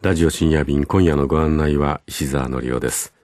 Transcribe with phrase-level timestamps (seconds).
[0.00, 3.17] ラジオ深夜便今夜のご案内は石澤則夫です。